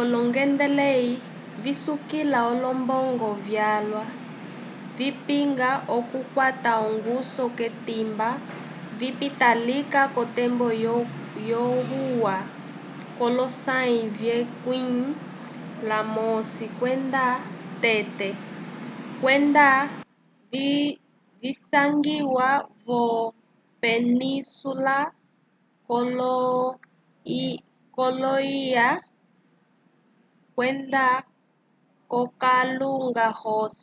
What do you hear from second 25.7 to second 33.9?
kolo-ilya kwenda k'okalunga ross